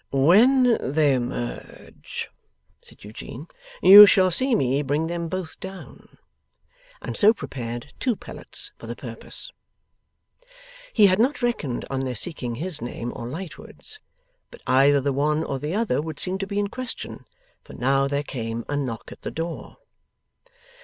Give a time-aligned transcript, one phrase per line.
[0.09, 2.31] 'When they emerge,'
[2.81, 3.45] said Eugene,
[3.83, 6.17] 'you shall see me bring them both down';
[7.03, 9.51] and so prepared two pellets for the purpose.
[10.91, 13.99] He had not reckoned on their seeking his name, or Lightwood's.
[14.49, 17.25] But either the one or the other would seem to be in question,
[17.63, 19.77] for now there came a knock at the door.